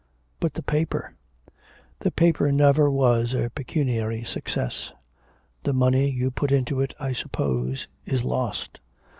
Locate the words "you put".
6.09-6.51